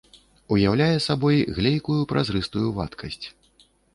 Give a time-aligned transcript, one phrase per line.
[0.53, 3.23] Уяўляе сабой глейкую празрыстую вадкасць.